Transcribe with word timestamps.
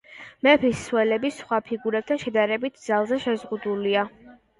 მეფის 0.45 0.79
სვლები, 0.85 1.29
სხვა 1.39 1.59
ფიგურებთან 1.67 2.21
შედარებით, 2.23 2.81
ძალზე 2.87 3.21
შეზღუდულია. 3.27 4.07